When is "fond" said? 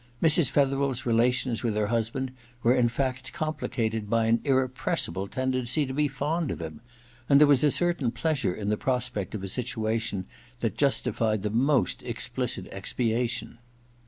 6.07-6.49